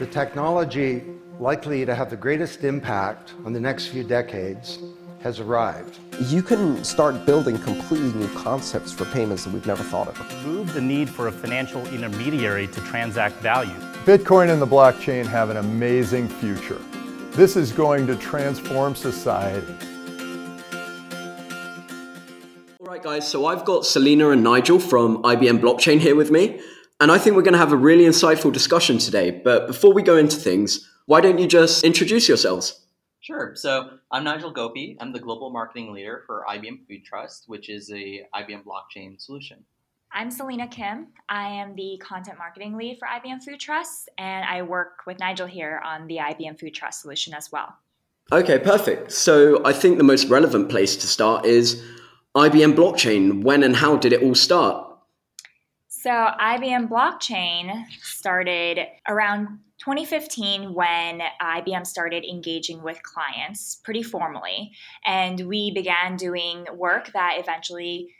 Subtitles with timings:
[0.00, 1.02] The technology
[1.38, 4.78] likely to have the greatest impact on the next few decades
[5.22, 5.98] has arrived.
[6.20, 10.18] You can start building completely new concepts for payments that we've never thought of.
[10.42, 13.74] Remove the need for a financial intermediary to transact value.
[14.06, 16.80] Bitcoin and the blockchain have an amazing future.
[17.32, 19.74] This is going to transform society.
[22.80, 26.58] All right, guys, so I've got Selena and Nigel from IBM Blockchain here with me,
[27.00, 29.30] and I think we're going to have a really insightful discussion today.
[29.30, 32.80] But before we go into things, why don't you just introduce yourselves?
[33.20, 33.52] Sure.
[33.54, 34.96] So I'm Nigel Gopie.
[35.00, 39.64] I'm the global marketing leader for IBM Food Trust, which is a IBM blockchain solution.
[40.12, 41.08] I'm Selena Kim.
[41.28, 45.46] I am the content marketing lead for IBM Food Trust, and I work with Nigel
[45.46, 47.76] here on the IBM Food Trust solution as well.
[48.32, 49.12] Okay, perfect.
[49.12, 51.82] So I think the most relevant place to start is
[52.34, 53.42] IBM Blockchain.
[53.42, 54.89] When and how did it all start?
[56.02, 64.72] So IBM Blockchain started around 2015 when IBM started engaging with clients pretty formally.
[65.04, 68.14] And we began doing work that eventually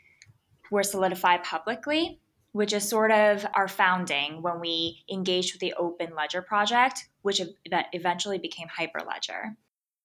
[0.69, 2.19] were solidified publicly,
[2.51, 7.41] which is sort of our founding when we engaged with the Open Ledger project, which
[7.93, 9.55] eventually became Hyperledger.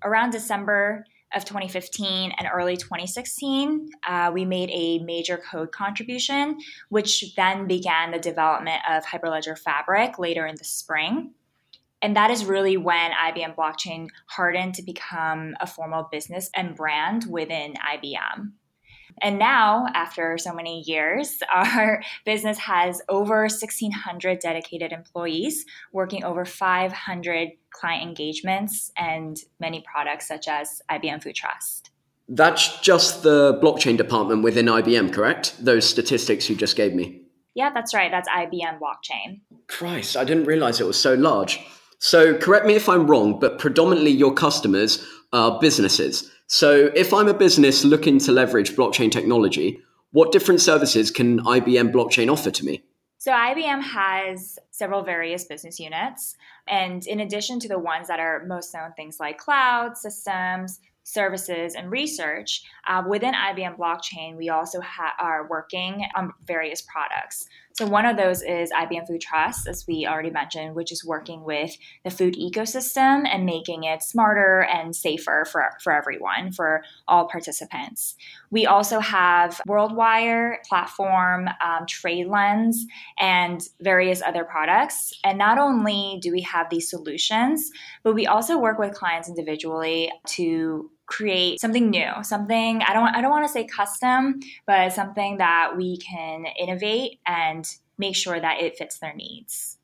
[0.03, 7.35] Around December of 2015 and early 2016, uh, we made a major code contribution, which
[7.35, 11.33] then began the development of Hyperledger Fabric later in the spring.
[12.03, 17.27] And that is really when IBM Blockchain hardened to become a formal business and brand
[17.29, 18.53] within IBM.
[19.22, 26.45] And now, after so many years, our business has over 1,600 dedicated employees working over
[26.45, 31.91] 500 client engagements and many products such as IBM Food Trust.
[32.28, 35.64] That's just the blockchain department within IBM, correct?
[35.64, 37.22] Those statistics you just gave me.
[37.55, 38.11] Yeah, that's right.
[38.11, 39.41] That's IBM Blockchain.
[39.69, 41.64] Christ, I didn't realize it was so large.
[41.98, 46.31] So, correct me if I'm wrong, but predominantly your customers are businesses.
[46.47, 49.81] So, if I'm a business looking to leverage blockchain technology,
[50.12, 52.83] what different services can IBM Blockchain offer to me?
[53.19, 56.37] So, IBM has several various business units.
[56.69, 61.75] And in addition to the ones that are most known, things like cloud systems, services,
[61.75, 67.47] and research, uh, within IBM Blockchain, we also ha- are working on various products.
[67.78, 71.44] So, one of those is IBM Food Trust, as we already mentioned, which is working
[71.44, 77.28] with the food ecosystem and making it smarter and safer for, for everyone, for all
[77.28, 78.14] participants.
[78.50, 82.76] We also have WorldWire, Platform, um, TradeLens,
[83.19, 85.12] and various other products.
[85.22, 87.70] And not only do we have these solutions,
[88.03, 93.21] but we also work with clients individually to create something new, something I don't I
[93.21, 97.67] don't want to say custom, but something that we can innovate and
[97.99, 99.78] make sure that it fits their needs.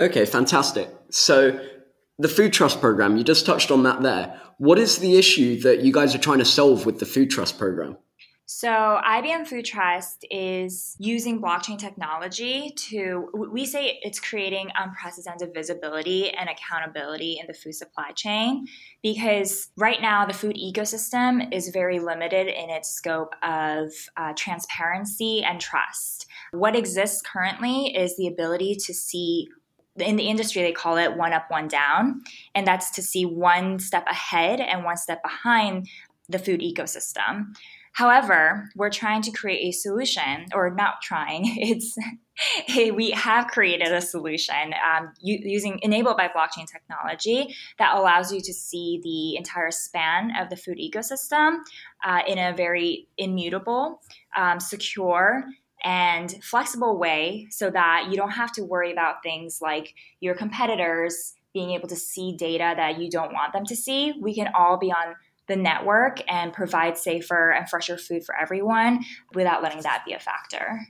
[0.00, 0.88] Okay, fantastic.
[1.10, 1.60] So
[2.18, 4.40] the food trust program, you just touched on that there.
[4.58, 7.58] What is the issue that you guys are trying to solve with the food trust
[7.58, 7.96] program?
[8.54, 16.28] So, IBM Food Trust is using blockchain technology to, we say it's creating unprecedented visibility
[16.28, 18.66] and accountability in the food supply chain
[19.02, 25.42] because right now the food ecosystem is very limited in its scope of uh, transparency
[25.42, 26.26] and trust.
[26.50, 29.48] What exists currently is the ability to see
[29.96, 32.20] in the industry they call it one up one down
[32.54, 35.86] and that's to see one step ahead and one step behind
[36.28, 37.54] the food ecosystem
[37.92, 41.44] However, we're trying to create a solution, or not trying.
[41.56, 41.96] It's
[42.94, 48.52] we have created a solution um, using enabled by blockchain technology that allows you to
[48.52, 51.58] see the entire span of the food ecosystem
[52.04, 54.00] uh, in a very immutable,
[54.36, 55.44] um, secure,
[55.84, 61.34] and flexible way, so that you don't have to worry about things like your competitors
[61.52, 64.14] being able to see data that you don't want them to see.
[64.20, 65.16] We can all be on
[65.52, 69.04] the network and provide safer and fresher food for everyone
[69.34, 70.80] without letting that be a factor.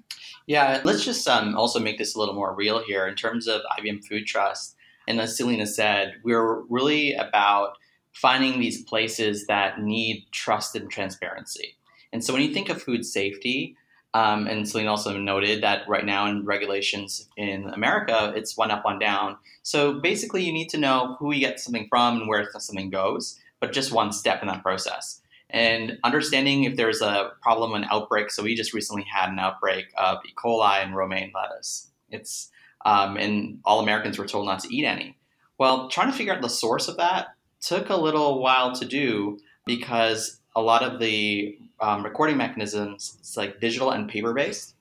[0.46, 3.60] Yeah, let's just um, also make this a little more real here in terms of
[3.78, 4.76] IBM Food Trust.
[5.08, 7.76] And as Selena said, we're really about
[8.12, 11.74] finding these places that need trust and transparency.
[12.12, 13.76] And so when you think of food safety,
[14.14, 18.84] um, and Selena also noted that right now in regulations in America, it's one up,
[18.84, 19.38] one down.
[19.62, 23.40] So basically, you need to know who you get something from and where something goes
[23.62, 25.20] but just one step in that process.
[25.48, 28.32] And understanding if there's a problem, an outbreak.
[28.32, 30.32] So we just recently had an outbreak of E.
[30.36, 31.88] coli and romaine lettuce.
[32.10, 32.50] It's
[32.84, 35.16] um, and all Americans were told not to eat any.
[35.58, 37.28] Well, trying to figure out the source of that
[37.60, 43.36] took a little while to do because a lot of the um, recording mechanisms it's
[43.36, 44.74] like digital and paper based,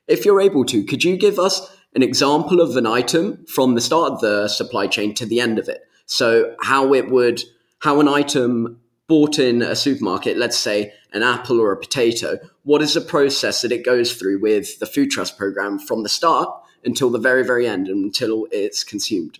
[0.07, 3.81] If you're able to, could you give us an example of an item from the
[3.81, 5.81] start of the supply chain to the end of it?
[6.05, 7.41] So how it would,
[7.79, 12.83] how an item bought in a supermarket, let's say an apple or a potato, what
[12.83, 16.47] is the process that it goes through with the food trust program from the start
[16.85, 19.39] until the very, very end, until it's consumed?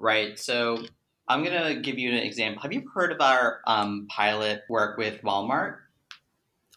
[0.00, 0.38] Right.
[0.38, 0.86] So
[1.28, 2.62] I'm going to give you an example.
[2.62, 5.76] Have you heard of our um, pilot work with Walmart?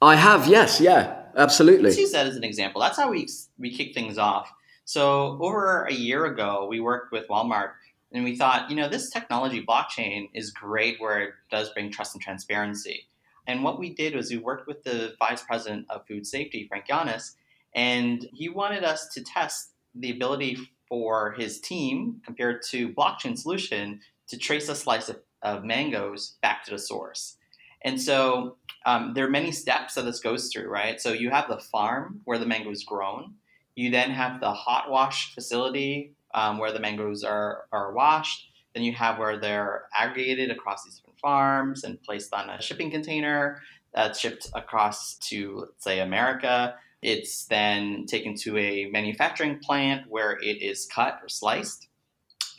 [0.01, 1.85] I have, yes, yeah, absolutely.
[1.85, 2.81] Let's use that as an example.
[2.81, 3.27] That's how we
[3.57, 4.51] we kick things off.
[4.83, 7.71] So over a year ago, we worked with Walmart,
[8.11, 12.13] and we thought, you know, this technology blockchain is great where it does bring trust
[12.13, 13.07] and transparency.
[13.47, 16.85] And what we did was we worked with the vice president of food safety, Frank
[16.87, 17.31] Yiannas,
[17.73, 20.57] and he wanted us to test the ability
[20.87, 26.63] for his team compared to blockchain solution to trace a slice of, of mangoes back
[26.65, 27.37] to the source.
[27.83, 30.99] And so um, there are many steps that this goes through, right?
[30.99, 33.35] So you have the farm where the mango is grown.
[33.75, 38.49] You then have the hot wash facility um, where the mangoes are, are washed.
[38.73, 42.89] Then you have where they're aggregated across these different farms and placed on a shipping
[42.89, 43.61] container
[43.93, 46.75] that's shipped across to, let's say, America.
[47.01, 51.87] It's then taken to a manufacturing plant where it is cut or sliced.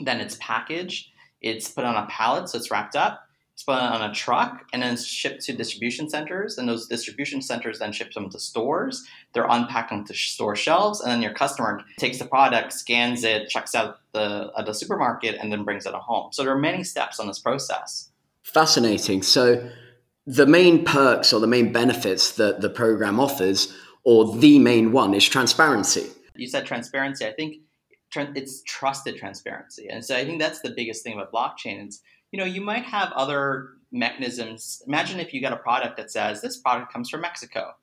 [0.00, 1.10] Then it's packaged
[1.40, 3.22] it's put on a pallet, so it's wrapped up.
[3.54, 6.58] It's put on a truck and then it's shipped to distribution centers.
[6.58, 9.06] And those distribution centers then ship them to stores.
[9.32, 13.74] They're unpacked onto store shelves, and then your customer takes the product, scans it, checks
[13.74, 16.32] out the at the supermarket, and then brings it home.
[16.32, 18.10] So there are many steps on this process.
[18.42, 19.22] Fascinating.
[19.22, 19.70] So
[20.26, 23.74] the main perks or the main benefits that the program offers,
[24.04, 26.10] or the main one, is transparency.
[26.34, 27.24] You said transparency.
[27.24, 27.56] I think
[28.34, 29.88] it's trusted transparency.
[29.88, 31.86] And so I think that's the biggest thing about blockchain.
[31.86, 32.00] It's,
[32.32, 34.82] you know, you might have other mechanisms.
[34.86, 37.74] Imagine if you got a product that says this product comes from Mexico.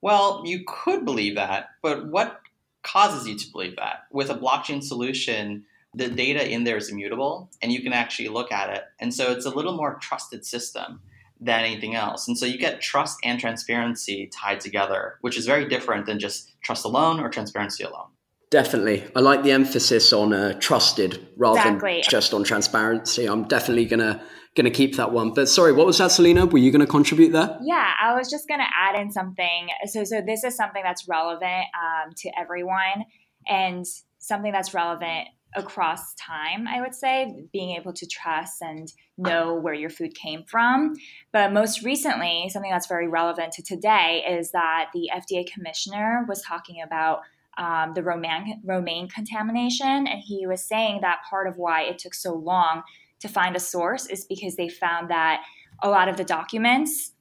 [0.00, 2.40] Well, you could believe that, but what
[2.82, 4.04] causes you to believe that?
[4.12, 8.52] With a blockchain solution, the data in there is immutable and you can actually look
[8.52, 8.84] at it.
[9.00, 11.00] And so it's a little more trusted system
[11.40, 12.28] than anything else.
[12.28, 16.60] And so you get trust and transparency tied together, which is very different than just
[16.62, 18.08] trust alone or transparency alone.
[18.50, 19.04] Definitely.
[19.14, 21.94] I like the emphasis on uh, trusted rather exactly.
[21.94, 23.26] than just on transparency.
[23.26, 24.22] I'm definitely going to
[24.54, 25.32] going to keep that one.
[25.32, 26.46] But sorry, what was that, Selena?
[26.46, 27.58] Were you going to contribute there?
[27.62, 29.68] Yeah, I was just going to add in something.
[29.86, 33.04] So, so this is something that's relevant um, to everyone
[33.46, 33.84] and
[34.18, 39.74] something that's relevant across time, I would say, being able to trust and know where
[39.74, 40.94] your food came from.
[41.32, 46.42] But most recently, something that's very relevant to today is that the FDA commissioner was
[46.42, 47.20] talking about
[47.58, 50.06] um, the romaine, romaine contamination.
[50.06, 52.82] And he was saying that part of why it took so long
[53.20, 55.42] to find a source is because they found that
[55.82, 57.12] a lot of the documents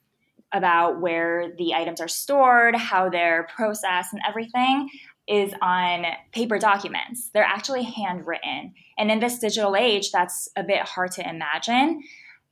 [0.54, 4.90] about where the items are stored, how they're processed, and everything
[5.28, 7.30] is on paper documents.
[7.34, 8.74] They're actually handwritten.
[8.98, 12.02] And in this digital age, that's a bit hard to imagine.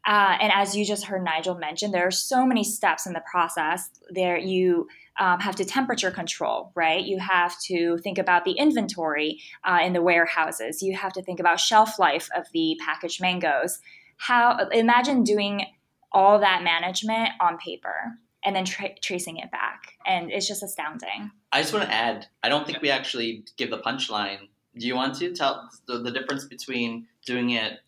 [0.06, 3.24] Uh, and as you just heard Nigel mention, there are so many steps in the
[3.30, 3.90] process.
[4.10, 4.88] There, you
[5.20, 7.04] um, have to temperature control, right?
[7.04, 10.84] You have to think about the inventory uh, in the warehouses.
[10.84, 13.80] You have to think about shelf life of the packaged mangoes.
[14.18, 15.66] How imagine doing
[16.12, 19.94] all that management on paper and then tra- tracing it back.
[20.06, 21.32] And it's just astounding.
[21.52, 24.48] I just want to add, I don't think we actually give the punchline.
[24.78, 27.80] Do you want to tell the, the difference between doing it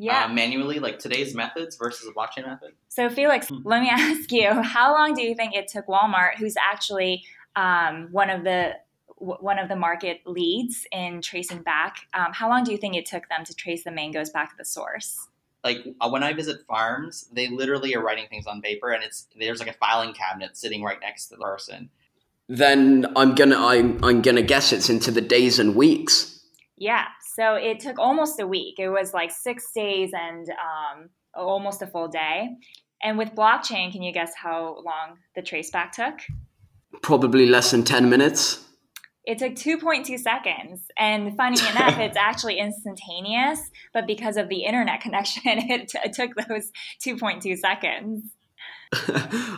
[0.00, 0.24] Yeah.
[0.24, 2.72] uh, manually, like today's methods, versus a blockchain method?
[2.88, 3.58] So, Felix, Hmm.
[3.64, 8.08] let me ask you: How long do you think it took Walmart, who's actually um,
[8.10, 8.76] one of the
[9.18, 12.96] w- one of the market leads in tracing back, um, how long do you think
[12.96, 15.28] it took them to trace the mangoes back to the source?
[15.62, 19.26] Like uh, when I visit farms, they literally are writing things on paper, and it's
[19.38, 21.90] there's like a filing cabinet sitting right next to the person.
[22.48, 26.40] Then I'm gonna I'm I'm gonna guess it's into the days and weeks.
[26.76, 27.04] Yeah.
[27.36, 28.78] So it took almost a week.
[28.78, 32.48] It was like six days and um, almost a full day.
[33.02, 36.14] And with blockchain, can you guess how long the traceback took?
[37.02, 38.66] Probably less than ten minutes.
[39.24, 40.80] It took 2.2 seconds.
[40.98, 43.60] And funny enough, it's actually instantaneous,
[43.92, 46.72] but because of the internet connection, it, t- it took those
[47.06, 48.24] 2.2 seconds.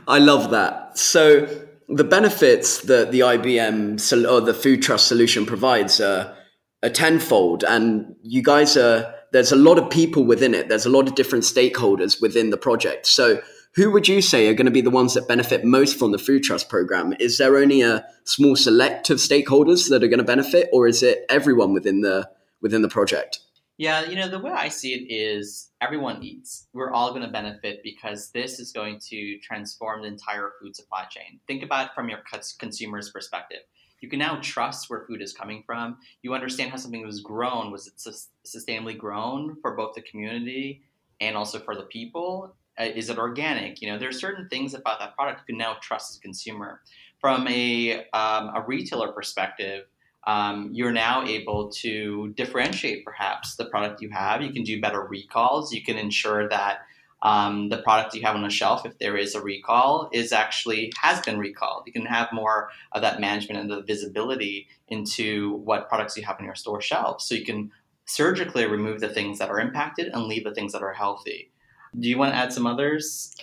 [0.09, 0.99] I love that.
[0.99, 1.47] So
[1.89, 6.37] the benefits that the IBM sol- or the Food Trust solution provides are,
[6.83, 9.15] are tenfold, and you guys are.
[9.33, 10.69] There's a lot of people within it.
[10.69, 13.07] There's a lot of different stakeholders within the project.
[13.07, 13.41] So
[13.75, 16.19] who would you say are going to be the ones that benefit most from the
[16.19, 17.15] Food Trust program?
[17.19, 21.03] Is there only a small select of stakeholders that are going to benefit, or is
[21.03, 22.29] it everyone within the
[22.61, 23.41] within the project?
[23.79, 26.69] Yeah, you know, the way I see it is everyone eats.
[26.75, 31.07] We're all going to benefit because this is going to transform the entire food supply
[31.11, 31.41] chain.
[31.47, 32.21] Think about it from your
[32.59, 33.61] consumer's perspective.
[34.03, 35.97] You can now trust where food is coming from.
[36.23, 37.71] You understand how something was grown.
[37.71, 40.83] Was it sus- sustainably grown for both the community
[41.21, 42.55] and also for the people?
[42.79, 43.81] Uh, is it organic?
[43.81, 46.21] You know, there are certain things about that product you can now trust as a
[46.21, 46.81] consumer.
[47.21, 49.87] From a, um, a retailer perspective,
[50.27, 54.43] um, you're now able to differentiate perhaps the product you have.
[54.43, 55.73] You can do better recalls.
[55.73, 56.81] You can ensure that
[57.23, 60.93] um, the product you have on the shelf, if there is a recall, is actually
[61.01, 61.85] has been recalled.
[61.87, 66.39] You can have more of that management and the visibility into what products you have
[66.39, 67.25] on your store shelves.
[67.25, 67.71] So you can
[68.07, 71.53] surgically remove the things that are impacted and leave the things that are healthy.
[71.99, 73.37] Do you want to add some others?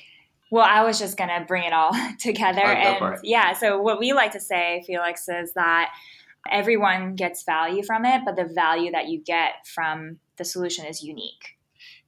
[0.52, 2.62] Well, I was just going to bring it all together.
[2.62, 5.94] All right, and yeah, so what we like to say, Felix, is that
[6.52, 11.04] everyone gets value from it, but the value that you get from the solution is
[11.04, 11.59] unique.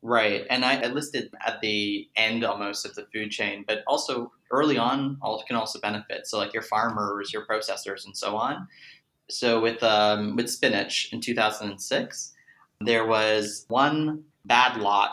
[0.03, 4.31] Right, and I, I listed at the end almost of the food chain, but also
[4.49, 6.25] early on, all can also benefit.
[6.25, 8.67] So like your farmers, your processors, and so on.
[9.29, 12.33] So with um, with spinach in 2006,
[12.81, 15.11] there was one bad lot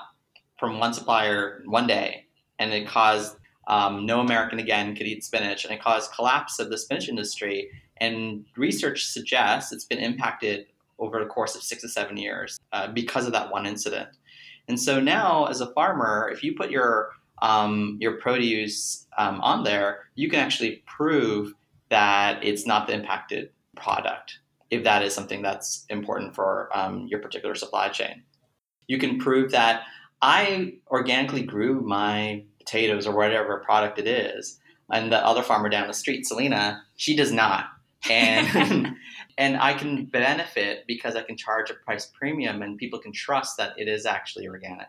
[0.58, 2.24] from one supplier one day,
[2.58, 3.36] and it caused
[3.68, 7.70] um, no American again could eat spinach, and it caused collapse of the spinach industry.
[7.98, 10.66] And research suggests it's been impacted
[10.98, 14.08] over the course of six to seven years uh, because of that one incident.
[14.68, 17.10] And so now, as a farmer, if you put your
[17.40, 21.54] um, your produce um, on there, you can actually prove
[21.88, 24.40] that it's not the impacted product.
[24.70, 28.22] If that is something that's important for um, your particular supply chain,
[28.86, 29.82] you can prove that
[30.20, 34.58] I organically grew my potatoes or whatever product it is,
[34.92, 37.66] and the other farmer down the street, Selena, she does not.
[38.10, 38.94] And
[39.38, 43.56] and I can benefit because I can charge a price premium and people can trust
[43.56, 44.88] that it is actually organic.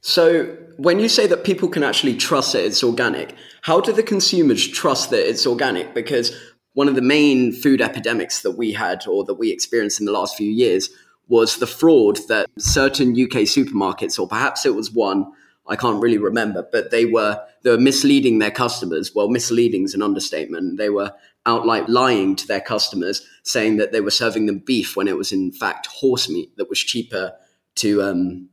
[0.00, 4.02] So, when you say that people can actually trust that it's organic, how do the
[4.02, 5.92] consumers trust that it's organic?
[5.92, 6.36] Because
[6.74, 10.12] one of the main food epidemics that we had or that we experienced in the
[10.12, 10.90] last few years
[11.26, 15.26] was the fraud that certain UK supermarkets, or perhaps it was one,
[15.66, 19.14] I can't really remember, but they were they were misleading their customers.
[19.14, 20.78] Well, misleading is an understatement.
[20.78, 21.12] They were
[21.48, 25.32] outright lying to their customers, saying that they were serving them beef when it was
[25.32, 27.32] in fact horse meat that was cheaper
[27.76, 28.48] to um,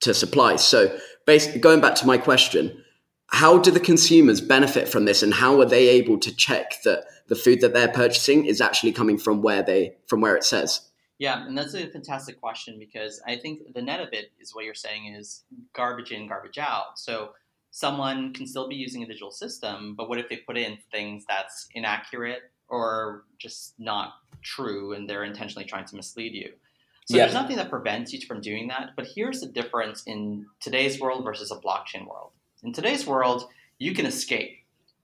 [0.00, 0.56] to supply.
[0.56, 2.82] So, basically, going back to my question,
[3.28, 7.04] how do the consumers benefit from this, and how are they able to check that
[7.28, 10.80] the food that they're purchasing is actually coming from where they from where it says?
[11.18, 14.64] Yeah, and that's a fantastic question because I think the net of it is what
[14.64, 15.44] you're saying is
[15.74, 16.98] garbage in, garbage out.
[16.98, 17.32] So
[17.70, 21.24] someone can still be using a digital system, but what if they put in things
[21.28, 26.52] that's inaccurate or just not true and they're intentionally trying to mislead you?
[27.06, 27.24] So Yeah.
[27.24, 31.24] there's nothing that prevents you from doing that, but here's the difference in today's world
[31.24, 32.32] versus a blockchain world.
[32.62, 33.48] In today's world,
[33.78, 34.58] you can escape.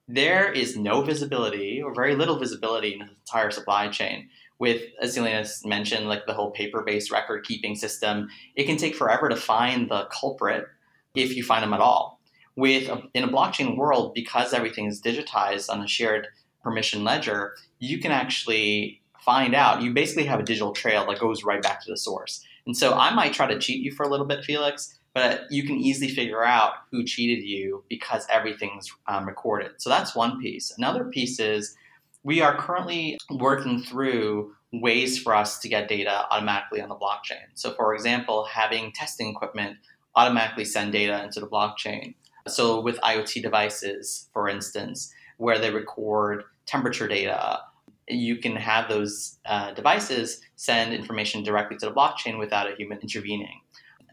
[0.09, 5.15] There is no visibility or very little visibility in the entire supply chain with, as
[5.15, 10.05] Selena mentioned, like the whole paper-based record-keeping system, it can take forever to find the
[10.07, 10.67] culprit
[11.15, 12.16] if you find them at all.
[12.57, 16.29] With a, in a blockchain world, because everything is digitized on a shared
[16.63, 19.83] permission ledger, you can actually find out.
[19.83, 22.43] You basically have a digital trail that goes right back to the source.
[22.65, 25.65] And so I might try to cheat you for a little bit, Felix, but you
[25.65, 29.73] can easily figure out who cheated you because everything's um, recorded.
[29.79, 30.75] So that's one piece.
[30.77, 31.77] Another piece is
[32.23, 37.47] we are currently working through ways for us to get data automatically on the blockchain.
[37.55, 39.77] So, for example, having testing equipment
[40.17, 42.15] automatically send data into the blockchain.
[42.49, 47.61] So, with IoT devices, for instance, where they record temperature data,
[48.09, 52.99] you can have those uh, devices send information directly to the blockchain without a human
[52.99, 53.61] intervening.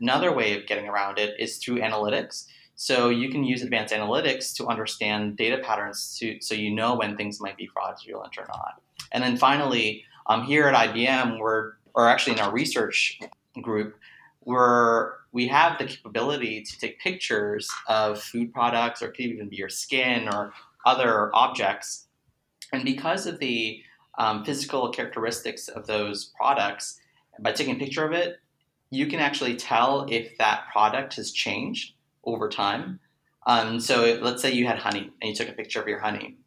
[0.02, 2.46] Another way of getting around it is through analytics.
[2.76, 7.16] So you can use advanced analytics to understand data patterns to, so you know when
[7.16, 8.82] things might be fraudulent or not.
[9.12, 13.20] And then finally, um, here at IBM, we're, or actually in our research
[13.62, 13.96] group,
[14.46, 19.50] we're, we have the capability to take pictures of food products, or it could even
[19.50, 20.54] be your skin or
[20.86, 22.08] other objects.
[22.72, 23.82] And because of the
[24.18, 27.00] um, physical characteristics of those products,
[27.40, 28.40] by taking a picture of it,
[28.90, 31.94] you can actually tell if that product has changed
[32.26, 33.00] over time.
[33.48, 36.38] Um, so let's say you had honey and you took a picture of your honey.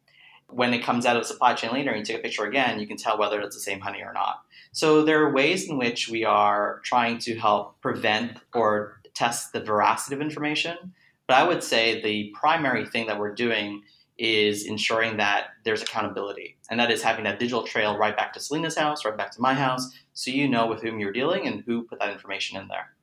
[0.49, 2.79] When it comes out of the supply chain later and you take a picture again,
[2.79, 4.41] you can tell whether it's the same honey or not.
[4.71, 9.59] So there are ways in which we are trying to help prevent or test the
[9.59, 10.93] veracity of information.
[11.27, 13.83] But I would say the primary thing that we're doing
[14.17, 16.57] is ensuring that there's accountability.
[16.69, 19.41] And that is having that digital trail right back to Selena's house, right back to
[19.41, 22.67] my house, so you know with whom you're dealing and who put that information in
[22.67, 22.93] there.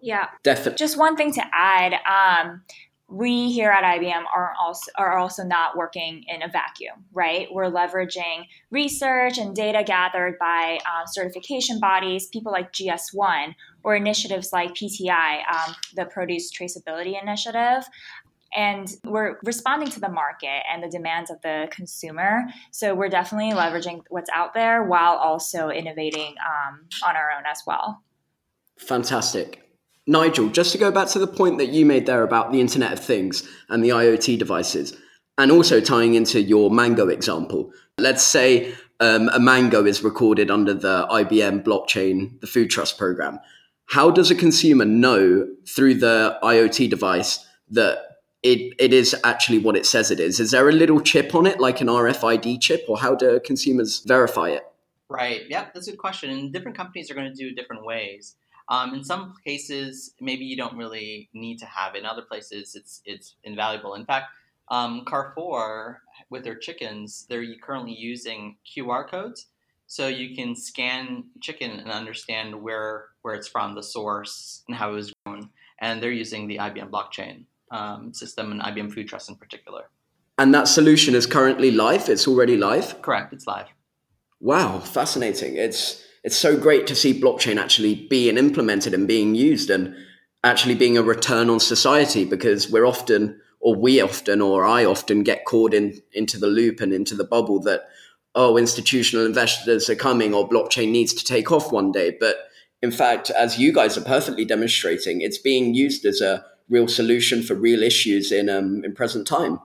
[0.00, 0.28] Yeah.
[0.42, 0.78] Definitely.
[0.78, 1.94] Just one thing to add.
[1.94, 2.62] Um,
[3.10, 7.48] we here at IBM are also are also not working in a vacuum, right?
[7.50, 14.52] We're leveraging research and data gathered by um, certification bodies, people like GS1, or initiatives
[14.52, 17.84] like PTI, um, the Produce Traceability Initiative.
[18.56, 22.44] And we're responding to the market and the demands of the consumer.
[22.72, 27.62] So we're definitely leveraging what's out there while also innovating um, on our own as
[27.66, 28.02] well.
[28.78, 29.69] Fantastic.
[30.06, 32.92] Nigel, just to go back to the point that you made there about the Internet
[32.92, 34.96] of Things and the IoT devices,
[35.38, 37.72] and also tying into your Mango example.
[37.98, 43.40] Let's say um, a mango is recorded under the IBM blockchain, the Food Trust program.
[43.86, 47.98] How does a consumer know through the IoT device that
[48.42, 50.38] it, it is actually what it says it is?
[50.38, 54.00] Is there a little chip on it, like an RFID chip, or how do consumers
[54.00, 54.62] verify it?
[55.08, 55.42] Right.
[55.48, 56.30] Yeah, that's a good question.
[56.30, 58.36] And different companies are going to do different ways.
[58.70, 61.98] Um, in some cases, maybe you don't really need to have it.
[61.98, 63.94] In other places, it's it's invaluable.
[63.94, 64.26] In fact,
[64.68, 69.46] um, Carrefour with their chickens, they're currently using QR codes,
[69.88, 74.92] so you can scan chicken and understand where where it's from, the source, and how
[74.92, 75.50] it was grown.
[75.80, 79.90] And they're using the IBM blockchain um, system and IBM Food Trust in particular.
[80.38, 82.08] And that solution is currently live.
[82.08, 83.02] It's already live.
[83.02, 83.32] Correct.
[83.32, 83.66] It's live.
[84.38, 85.56] Wow, fascinating!
[85.56, 89.94] It's it's so great to see blockchain actually being implemented and being used and
[90.44, 95.22] actually being a return on society because we're often or we often or I often
[95.22, 97.88] get caught in into the loop and into the bubble that
[98.34, 102.16] oh institutional investors are coming or blockchain needs to take off one day.
[102.18, 102.36] But
[102.82, 107.42] in fact as you guys are perfectly demonstrating it's being used as a real solution
[107.42, 109.58] for real issues in um, in present time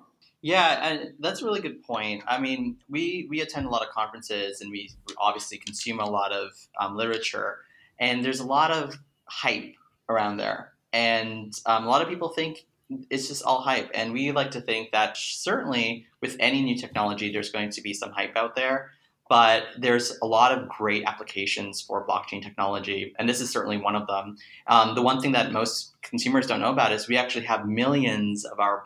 [0.46, 2.24] yeah, and that's a really good point.
[2.28, 6.32] I mean, we we attend a lot of conferences and we obviously consume a lot
[6.32, 7.62] of um, literature,
[8.00, 9.74] and there's a lot of hype
[10.08, 12.68] around there, and um, a lot of people think
[13.10, 17.34] it's just all hype, and we like to think that certainly with any new technology,
[17.34, 18.92] there's going to be some hype out there.
[19.28, 23.96] But there's a lot of great applications for blockchain technology, and this is certainly one
[23.96, 24.38] of them.
[24.68, 28.46] Um, the one thing that most consumers don't know about is we actually have millions
[28.46, 28.84] of our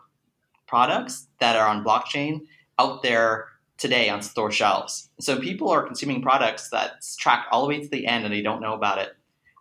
[0.70, 2.40] products that are on blockchain
[2.78, 5.10] out there today on store shelves.
[5.20, 8.42] So people are consuming products that's tracked all the way to the end and they
[8.42, 9.10] don't know about it.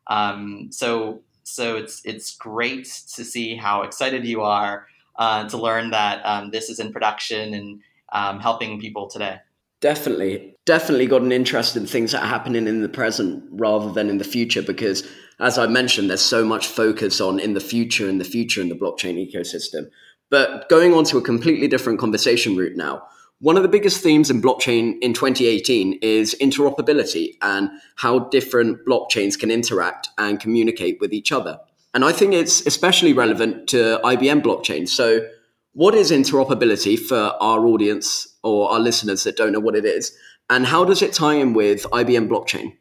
[0.07, 5.89] Um, so so it's it's great to see how excited you are uh, to learn
[5.91, 9.37] that um, this is in production and um, helping people today.
[9.81, 14.09] Definitely, definitely got an interest in things that are happening in the present rather than
[14.09, 15.07] in the future because,
[15.39, 18.67] as I mentioned, there's so much focus on in the future, in the future, in
[18.67, 19.89] the blockchain ecosystem.
[20.29, 23.03] But going on to a completely different conversation route now,
[23.39, 29.39] one of the biggest themes in blockchain in 2018 is interoperability and how different blockchains
[29.39, 31.57] can interact and communicate with each other.
[31.93, 34.87] And I think it's especially relevant to IBM blockchain.
[34.87, 35.27] So,
[35.73, 40.15] what is interoperability for our audience or our listeners that don't know what it is?
[40.49, 42.73] And how does it tie in with IBM blockchain?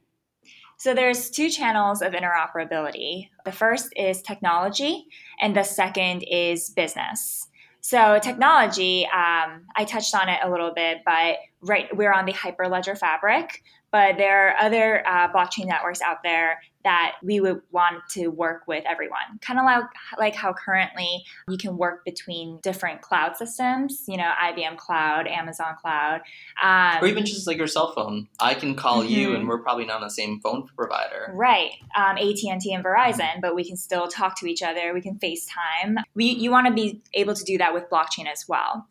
[0.79, 3.31] So there's two channels of interoperability.
[3.45, 5.07] The first is technology,
[5.41, 7.49] and the second is business.
[7.81, 12.33] So technology, um, I touched on it a little bit, but right we're on the
[12.33, 18.03] hyperledger fabric but there are other uh, blockchain networks out there that we would want
[18.11, 19.83] to work with everyone kind of like,
[20.19, 25.75] like how currently you can work between different cloud systems you know ibm cloud amazon
[25.81, 26.21] cloud
[26.63, 29.37] um, or even just like your cell phone i can call you Mhm.
[29.37, 32.85] and we're probably not on the same phone provider Right, um, AT and T and
[32.85, 34.93] Verizon, but we can still talk to each other.
[34.95, 36.03] We can FaceTime.
[36.15, 38.87] We, you want to be able to do that with blockchain as well.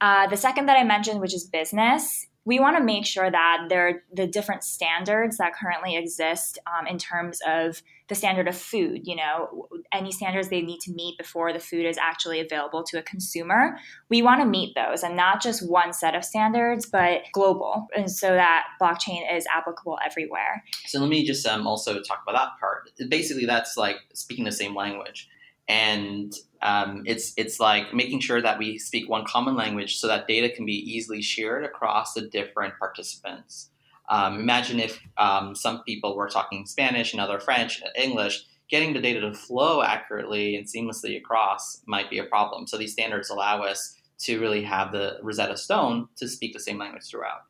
[0.00, 3.66] Uh, the second that I mentioned, which is business, we want to make sure that
[3.68, 9.02] there the different standards that currently exist um, in terms of the standard of food.
[9.04, 12.98] You know, any standards they need to meet before the food is actually available to
[12.98, 13.76] a consumer.
[14.08, 18.10] We want to meet those, and not just one set of standards, but global, and
[18.10, 20.64] so that blockchain is applicable everywhere.
[20.86, 22.90] So let me just um, also talk about that part.
[23.10, 25.28] Basically, that's like speaking the same language,
[25.70, 30.26] and um, it's it's like making sure that we speak one common language so that
[30.26, 33.70] data can be easily shared across the different participants.
[34.08, 38.44] Um, imagine if um, some people were talking Spanish and other French, English.
[38.68, 42.66] Getting the data to flow accurately and seamlessly across might be a problem.
[42.66, 46.78] So these standards allow us to really have the Rosetta Stone to speak the same
[46.78, 47.42] language throughout.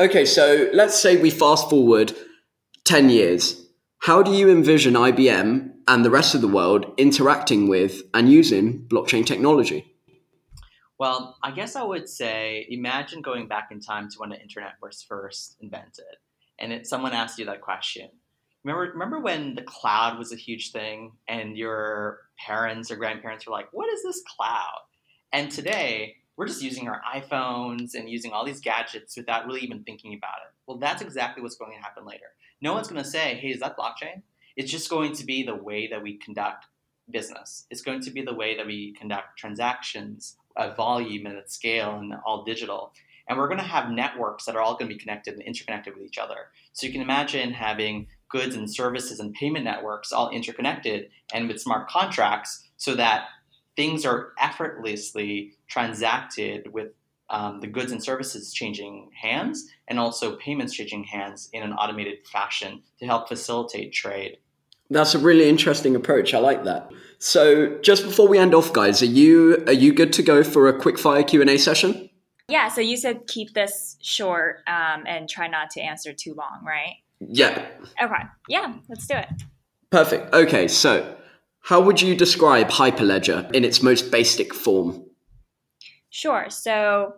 [0.00, 2.14] Okay, so let's say we fast forward
[2.84, 3.66] 10 years.
[3.98, 8.86] How do you envision IBM and the rest of the world interacting with and using
[8.88, 9.92] blockchain technology?
[10.98, 14.74] Well, I guess I would say imagine going back in time to when the internet
[14.82, 16.04] was first invented
[16.58, 18.10] and it, someone asked you that question.
[18.64, 23.52] Remember, remember when the cloud was a huge thing and your parents or grandparents were
[23.52, 24.80] like, what is this cloud?
[25.32, 29.82] And today, we're just using our iPhones and using all these gadgets without really even
[29.84, 30.54] thinking about it.
[30.66, 32.26] Well, that's exactly what's going to happen later.
[32.60, 34.22] No one's going to say, hey, is that blockchain?
[34.58, 36.66] It's just going to be the way that we conduct
[37.08, 37.64] business.
[37.70, 41.94] It's going to be the way that we conduct transactions at volume and at scale
[41.94, 42.92] and all digital.
[43.28, 45.94] And we're going to have networks that are all going to be connected and interconnected
[45.94, 46.48] with each other.
[46.72, 51.62] So you can imagine having goods and services and payment networks all interconnected and with
[51.62, 53.28] smart contracts so that
[53.76, 56.88] things are effortlessly transacted with
[57.30, 62.26] um, the goods and services changing hands and also payments changing hands in an automated
[62.26, 64.38] fashion to help facilitate trade.
[64.90, 66.32] That's a really interesting approach.
[66.34, 66.90] I like that.
[67.18, 70.68] So, just before we end off, guys, are you are you good to go for
[70.68, 72.08] a quick fire Q and A session?
[72.48, 76.64] Yeah, so you said keep this short um, and try not to answer too long,
[76.64, 76.94] right?
[77.20, 77.66] Yeah,
[78.00, 79.28] Okay, yeah, let's do it.
[79.90, 80.32] perfect.
[80.32, 81.16] Okay, so
[81.60, 85.04] how would you describe Hyperledger in its most basic form?
[86.10, 86.46] Sure.
[86.48, 87.14] So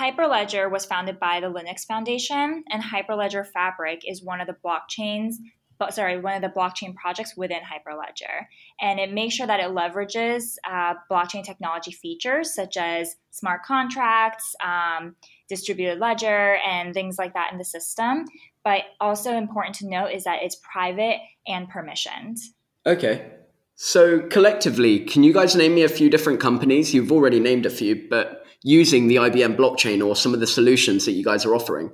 [0.00, 5.34] Hyperledger was founded by the Linux Foundation, and Hyperledger Fabric is one of the blockchains,
[5.78, 8.46] but sorry, one of the blockchain projects within Hyperledger,
[8.80, 14.54] and it makes sure that it leverages uh, blockchain technology features such as smart contracts,
[14.64, 15.16] um,
[15.48, 18.24] distributed ledger, and things like that in the system.
[18.64, 22.38] But also important to note is that it's private and permissioned.
[22.84, 23.30] Okay.
[23.74, 26.94] So collectively, can you guys name me a few different companies?
[26.94, 31.04] You've already named a few, but using the IBM blockchain or some of the solutions
[31.04, 31.92] that you guys are offering.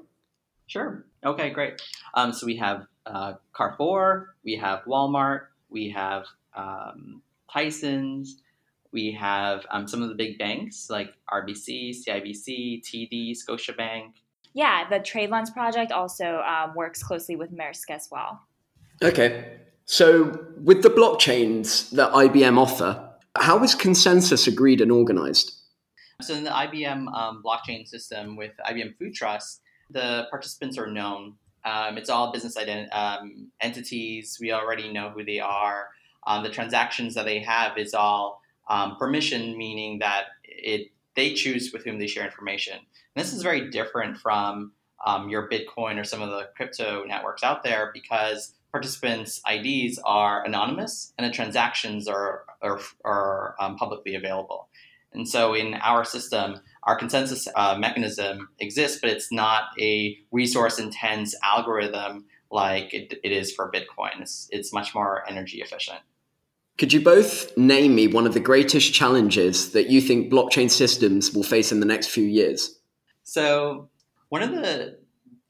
[0.68, 1.04] Sure.
[1.24, 1.82] Okay, great.
[2.14, 8.42] Um, so we have uh, Carrefour, we have Walmart, we have um, Tyson's,
[8.92, 14.12] we have um, some of the big banks like RBC, CIBC, TD, Scotiabank.
[14.54, 18.40] Yeah, the Trade Lens project also um, works closely with Maersk as well.
[19.02, 19.58] Okay.
[19.86, 25.52] So with the blockchains that IBM offer, how is consensus agreed and organized?
[26.20, 29.60] So in the IBM um, blockchain system with IBM Food Trust,
[29.90, 31.34] the participants are known.
[31.64, 34.38] Um, it's all business ident- um, entities.
[34.40, 35.88] We already know who they are.
[36.26, 41.72] Um, the transactions that they have is all um, permission, meaning that it they choose
[41.72, 42.74] with whom they share information.
[42.74, 44.72] And this is very different from
[45.04, 50.44] um, your Bitcoin or some of the crypto networks out there because participants' IDs are
[50.44, 54.68] anonymous and the transactions are are, are um, publicly available.
[55.12, 60.78] And so in our system, our consensus uh, mechanism exists, but it's not a resource
[60.78, 64.20] intense algorithm like it, it is for Bitcoin.
[64.20, 66.00] It's, it's much more energy efficient.
[66.78, 71.32] Could you both name me one of the greatest challenges that you think blockchain systems
[71.32, 72.78] will face in the next few years?
[73.22, 73.88] So
[74.30, 74.98] one of the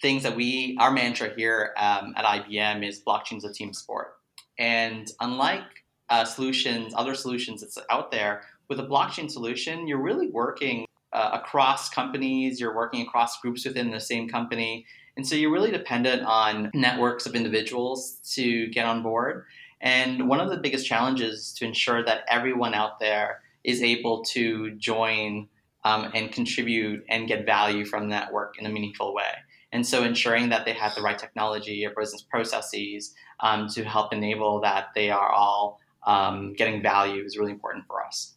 [0.00, 4.14] things that we, our mantra here um, at IBM is blockchain's a team sport.
[4.58, 5.62] And unlike
[6.10, 11.30] uh, solutions, other solutions that's out there, with a blockchain solution, you're really working uh,
[11.32, 14.86] across companies, you're working across groups within the same company.
[15.16, 19.44] And so you're really dependent on networks of individuals to get on board.
[19.80, 24.22] And one of the biggest challenges is to ensure that everyone out there is able
[24.24, 25.48] to join
[25.84, 29.34] um, and contribute and get value from that work in a meaningful way.
[29.72, 34.12] And so ensuring that they have the right technology or business processes um, to help
[34.12, 38.34] enable that they are all um, getting value is really important for us.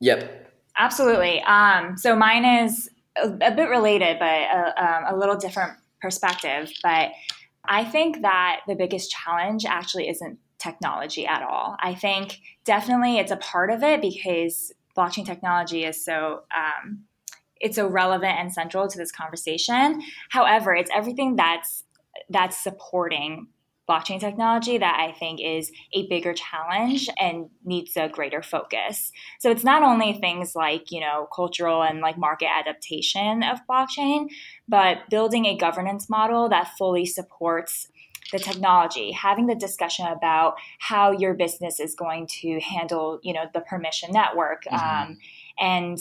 [0.00, 0.47] Yep.
[0.78, 1.42] Absolutely.
[1.42, 6.70] Um, so mine is a, a bit related, but a, um, a little different perspective.
[6.82, 7.10] But
[7.64, 11.76] I think that the biggest challenge actually isn't technology at all.
[11.80, 17.04] I think definitely it's a part of it because blockchain technology is so um,
[17.60, 20.00] it's so relevant and central to this conversation.
[20.30, 21.84] However, it's everything that's
[22.30, 23.48] that's supporting
[23.88, 29.10] blockchain technology that I think is a bigger challenge and needs a greater focus.
[29.38, 34.28] So it's not only things like, you know, cultural and like market adaptation of blockchain,
[34.68, 37.88] but building a governance model that fully supports
[38.30, 43.44] the technology, having the discussion about how your business is going to handle, you know,
[43.54, 45.10] the permission network, mm-hmm.
[45.10, 45.18] um,
[45.58, 45.98] and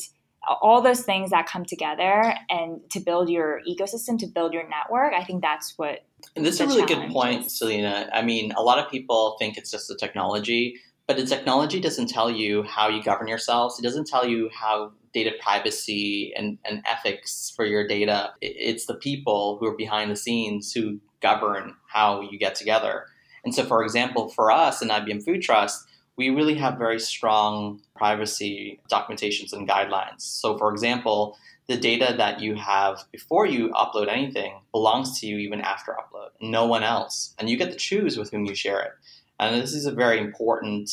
[0.61, 5.13] all those things that come together and to build your ecosystem, to build your network.
[5.13, 6.03] I think that's what.
[6.35, 7.49] And this is a really good point.
[7.51, 8.09] Selena.
[8.13, 10.75] I mean, a lot of people think it's just the technology,
[11.07, 13.79] but the technology doesn't tell you how you govern yourselves.
[13.79, 18.33] It doesn't tell you how data privacy and, and ethics for your data.
[18.41, 23.05] It's the people who are behind the scenes who govern how you get together.
[23.43, 25.87] And so, for example, for us in IBM Food Trust,
[26.17, 30.21] we really have very strong privacy documentations and guidelines.
[30.21, 31.37] So, for example,
[31.67, 36.29] the data that you have before you upload anything belongs to you even after upload,
[36.41, 37.35] no one else.
[37.37, 38.91] And you get to choose with whom you share it.
[39.39, 40.89] And this is a very important,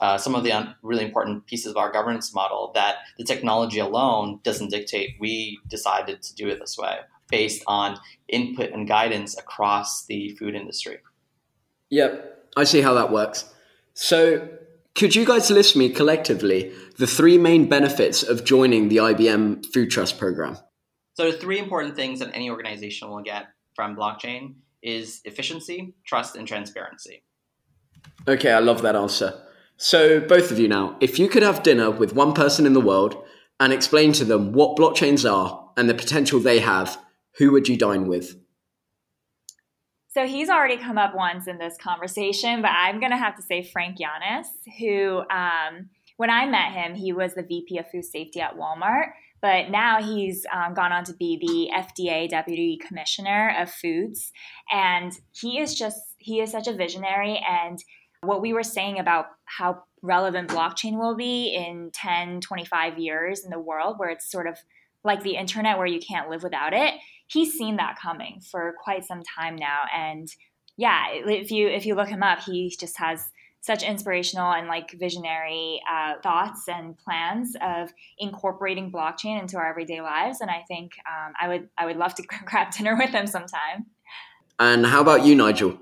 [0.00, 3.78] uh, some of the un- really important pieces of our governance model that the technology
[3.78, 5.16] alone doesn't dictate.
[5.20, 10.54] We decided to do it this way based on input and guidance across the food
[10.54, 10.98] industry.
[11.90, 13.52] Yep, I see how that works.
[13.94, 14.48] So,
[14.94, 19.90] could you guys list me collectively the three main benefits of joining the IBM Food
[19.90, 20.56] Trust program?
[21.14, 26.36] So, the three important things that any organization will get from blockchain is efficiency, trust,
[26.36, 27.24] and transparency.
[28.28, 29.40] Okay, I love that answer.
[29.76, 32.80] So, both of you now, if you could have dinner with one person in the
[32.80, 33.16] world
[33.58, 36.98] and explain to them what blockchains are and the potential they have,
[37.38, 38.36] who would you dine with?
[40.14, 43.42] So he's already come up once in this conversation, but I'm going to have to
[43.42, 44.46] say Frank Yiannas,
[44.78, 49.08] who, um, when I met him, he was the VP of Food Safety at Walmart,
[49.42, 54.30] but now he's um, gone on to be the FDA Deputy Commissioner of Foods.
[54.70, 57.44] And he is just, he is such a visionary.
[57.50, 57.82] And
[58.20, 63.50] what we were saying about how relevant blockchain will be in 10, 25 years in
[63.50, 64.58] the world, where it's sort of
[65.02, 66.94] like the internet where you can't live without it
[67.34, 69.82] he's seen that coming for quite some time now.
[69.94, 70.28] And
[70.76, 73.28] yeah, if you if you look him up, he just has
[73.60, 80.00] such inspirational and like visionary uh, thoughts and plans of incorporating blockchain into our everyday
[80.00, 80.40] lives.
[80.40, 83.86] And I think um, I would I would love to grab dinner with him sometime.
[84.58, 85.78] And how about you, Nigel?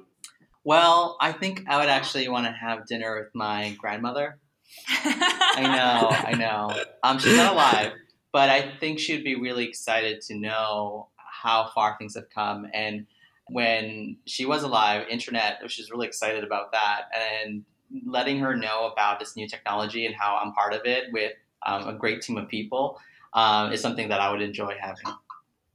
[0.65, 4.38] Well, I think I would actually want to have dinner with my grandmother.
[4.88, 6.85] I know, I know.
[7.03, 7.93] Um, she's not alive,
[8.33, 11.09] but I think she'd be really excited to know
[11.43, 12.67] how far things have come.
[12.73, 13.07] And
[13.49, 17.03] when she was alive, internet, she's really excited about that.
[17.15, 17.65] And
[18.07, 21.33] letting her know about this new technology and how I'm part of it with
[21.67, 22.99] um, a great team of people
[23.35, 25.05] um, is something that I would enjoy having.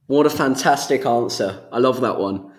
[0.06, 1.68] What a fantastic answer.
[1.70, 2.52] I love that one.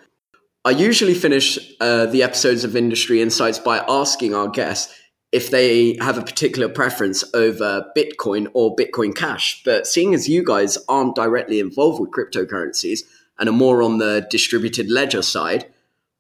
[0.66, 4.94] I usually finish uh, the episodes of Industry Insights by asking our guests
[5.32, 9.62] if they have a particular preference over Bitcoin or Bitcoin Cash.
[9.64, 13.02] But seeing as you guys aren't directly involved with cryptocurrencies
[13.38, 15.72] and are more on the distributed ledger side,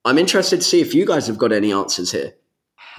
[0.05, 2.33] I'm interested to see if you guys have got any answers here.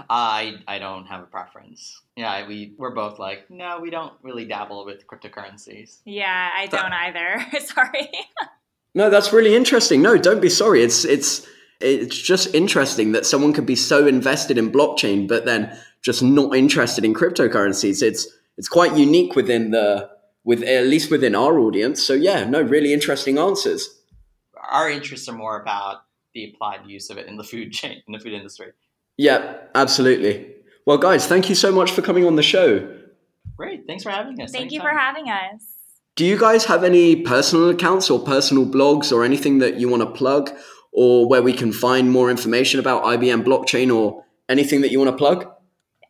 [0.08, 2.00] I I don't have a preference.
[2.16, 5.98] Yeah, we we're both like, no, we don't really dabble with cryptocurrencies.
[6.04, 7.60] Yeah, I don't either.
[7.60, 8.10] Sorry.
[8.94, 10.02] no, that's really interesting.
[10.02, 10.82] No, don't be sorry.
[10.82, 11.46] It's it's
[11.80, 16.54] it's just interesting that someone could be so invested in blockchain but then just not
[16.54, 18.02] interested in cryptocurrencies.
[18.02, 20.10] It's it's quite unique within the
[20.44, 22.02] with at least within our audience.
[22.02, 23.98] So yeah, no, really interesting answers.
[24.70, 26.02] Our interests are more about
[26.34, 28.72] the applied use of it in the food chain in the food industry.
[29.16, 30.54] Yeah, absolutely.
[30.86, 32.96] Well, guys, thank you so much for coming on the show.
[33.56, 34.50] Great, thanks for having us.
[34.50, 34.74] Thank Anytime.
[34.74, 35.66] you for having us.
[36.16, 40.02] Do you guys have any personal accounts or personal blogs or anything that you want
[40.02, 40.50] to plug
[40.92, 45.10] or where we can find more information about IBM blockchain or anything that you want
[45.10, 45.50] to plug?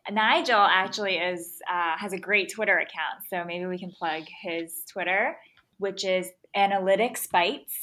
[0.09, 4.83] Nigel actually is uh, has a great Twitter account, so maybe we can plug his
[4.91, 5.37] Twitter,
[5.77, 7.73] which is Analytics Bytes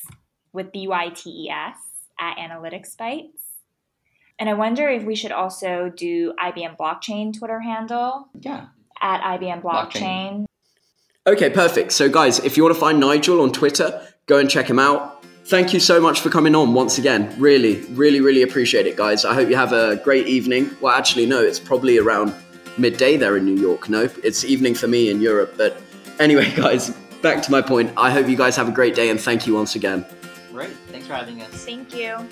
[0.53, 1.77] with B Y T E S
[2.19, 3.49] at Analytics Bytes.
[4.39, 8.29] And I wonder if we should also do IBM Blockchain Twitter handle.
[8.41, 8.67] Yeah.
[9.01, 9.93] At IBM Blockchain.
[9.93, 10.45] blockchain.
[11.27, 11.93] Okay, perfect.
[11.93, 15.25] So, guys, if you want to find Nigel on Twitter, go and check him out.
[15.49, 17.35] Thank you so much for coming on once again.
[17.39, 19.25] Really, really, really appreciate it, guys.
[19.25, 20.77] I hope you have a great evening.
[20.83, 22.35] Well, actually, no, it's probably around
[22.77, 23.89] midday there in New York.
[23.89, 25.55] No, it's evening for me in Europe.
[25.57, 25.81] But
[26.19, 26.91] anyway, guys,
[27.23, 27.91] back to my point.
[27.97, 30.05] I hope you guys have a great day and thank you once again.
[30.53, 30.77] Great.
[30.89, 31.65] Thanks for having us.
[31.65, 32.29] Thank you.